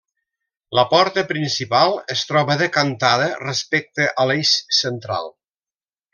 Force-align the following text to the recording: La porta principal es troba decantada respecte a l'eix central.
La 0.77 0.85
porta 0.93 1.23
principal 1.31 1.93
es 2.15 2.23
troba 2.31 2.55
decantada 2.63 3.29
respecte 3.45 4.09
a 4.25 4.27
l'eix 4.33 4.55
central. 4.81 5.31